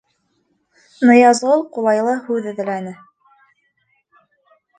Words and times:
—Ныязғол 1.09 1.61
ҡулайлы 1.75 2.15
һүҙ 2.31 2.49
эҙләне. 2.53 2.95